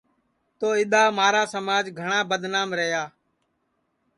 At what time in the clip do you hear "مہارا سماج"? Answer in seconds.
1.17-1.85